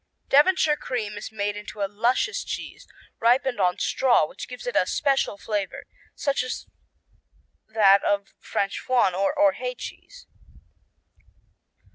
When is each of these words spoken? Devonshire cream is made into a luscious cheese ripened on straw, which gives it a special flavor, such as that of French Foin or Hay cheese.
Devonshire 0.29 0.75
cream 0.77 1.15
is 1.15 1.31
made 1.31 1.55
into 1.55 1.83
a 1.83 1.87
luscious 1.87 2.43
cheese 2.43 2.87
ripened 3.19 3.59
on 3.59 3.77
straw, 3.77 4.25
which 4.25 4.47
gives 4.47 4.65
it 4.65 4.75
a 4.75 4.87
special 4.87 5.37
flavor, 5.37 5.85
such 6.15 6.41
as 6.41 6.65
that 7.67 8.03
of 8.03 8.33
French 8.39 8.79
Foin 8.79 9.13
or 9.13 9.51
Hay 9.51 9.75
cheese. 9.75 10.25